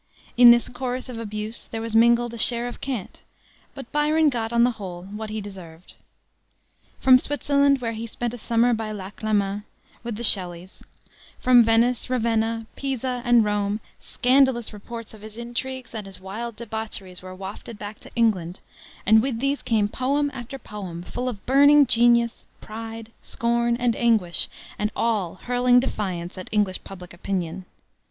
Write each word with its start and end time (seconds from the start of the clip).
In 0.35 0.49
this 0.49 0.67
chorus 0.67 1.09
of 1.09 1.19
abuse 1.19 1.67
there 1.67 1.79
was 1.79 1.95
mingled 1.95 2.33
a 2.33 2.37
share 2.39 2.67
of 2.67 2.81
cant; 2.81 3.21
but 3.75 3.91
Byron 3.91 4.29
got, 4.29 4.51
on 4.51 4.63
the 4.63 4.71
whole, 4.81 5.03
what 5.03 5.29
he 5.29 5.39
deserved. 5.41 5.95
From 6.99 7.19
Switzerland, 7.19 7.81
where 7.81 7.91
he 7.91 8.07
spent 8.07 8.33
a 8.33 8.39
summer 8.39 8.73
by 8.73 8.91
Lake 8.91 9.21
Leman, 9.21 9.63
with 10.03 10.15
the 10.15 10.23
Shelleys; 10.23 10.83
from 11.39 11.61
Venice, 11.61 12.09
Ravenna, 12.09 12.65
Pisa, 12.75 13.21
and 13.23 13.45
Rome, 13.45 13.79
scandalous 13.99 14.73
reports 14.73 15.13
of 15.13 15.21
his 15.21 15.37
intrigues 15.37 15.93
and 15.93 16.07
his 16.07 16.19
wild 16.19 16.55
debaucheries 16.55 17.21
were 17.21 17.35
wafted 17.35 17.77
back 17.77 17.99
to 17.99 18.09
England, 18.15 18.59
and 19.05 19.21
with 19.21 19.37
these 19.39 19.61
came 19.61 19.87
poem 19.87 20.31
after 20.33 20.57
poem, 20.57 21.03
full 21.03 21.29
of 21.29 21.45
burning 21.45 21.85
genius, 21.85 22.47
pride, 22.59 23.11
scorn, 23.21 23.75
and 23.75 23.95
anguish, 23.95 24.49
and 24.79 24.89
all 24.95 25.35
hurling 25.35 25.79
defiance 25.79 26.39
at 26.39 26.49
English 26.51 26.83
public 26.83 27.13
opinion. 27.13 27.65